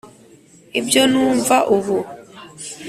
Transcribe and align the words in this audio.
ibyo 0.79 1.01
numva 1.11 1.57
ubu. 1.75 1.97